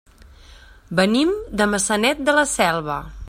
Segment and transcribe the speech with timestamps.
[0.99, 3.01] Venim de Maçanet de la Selva.